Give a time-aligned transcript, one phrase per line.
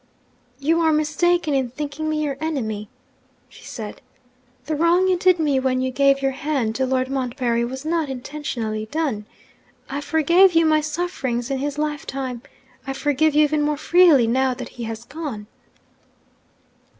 [0.57, 2.89] 'You are mistaken in thinking me your enemy,'
[3.47, 4.01] she said.
[4.65, 8.09] 'The wrong you did me when you gave your hand to Lord Montbarry was not
[8.09, 9.27] intentionally done.
[9.91, 12.41] I forgave you my sufferings in his lifetime.
[12.87, 15.45] I forgive you even more freely now that he has gone.'